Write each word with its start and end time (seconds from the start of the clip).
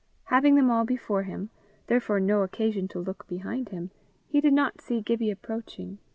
Having 0.33 0.55
them 0.55 0.71
all 0.71 0.83
before 0.83 1.21
him, 1.21 1.51
therefore 1.85 2.19
no 2.19 2.41
occasion 2.41 2.87
to 2.87 2.97
look 2.99 3.27
behind, 3.27 3.91
he 4.27 4.41
did 4.41 4.51
not 4.53 4.81
see 4.81 4.99
Gibbie 4.99 5.29
approaching. 5.29 5.99